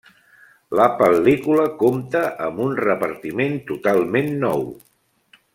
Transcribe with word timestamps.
La 0.79 0.85
pel·lícula 1.01 1.67
compta 1.83 2.23
amb 2.47 2.63
un 2.65 2.75
repartiment 2.83 3.63
totalment 3.71 4.37
nou. 4.49 4.69